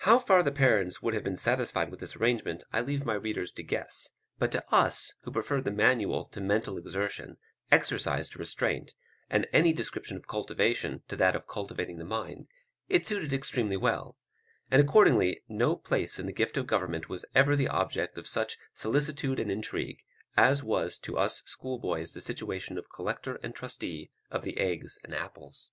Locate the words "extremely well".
13.32-14.18